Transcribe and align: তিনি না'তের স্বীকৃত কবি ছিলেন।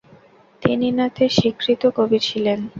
তিনি 0.63 0.87
না'তের 0.97 1.31
স্বীকৃত 1.37 1.81
কবি 1.97 2.19
ছিলেন। 2.27 2.59